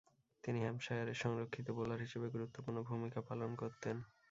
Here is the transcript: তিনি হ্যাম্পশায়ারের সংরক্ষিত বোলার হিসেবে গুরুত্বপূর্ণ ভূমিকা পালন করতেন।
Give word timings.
তিনি 0.43 0.59
হ্যাম্পশায়ারের 0.61 1.21
সংরক্ষিত 1.23 1.67
বোলার 1.77 2.03
হিসেবে 2.05 2.27
গুরুত্বপূর্ণ 2.29 2.77
ভূমিকা 2.89 3.19
পালন 3.29 3.51
করতেন। 3.55 3.95